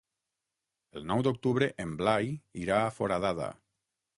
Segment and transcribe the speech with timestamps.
[1.01, 2.33] El nou d'octubre en Blai
[2.65, 3.53] irà a Foradada.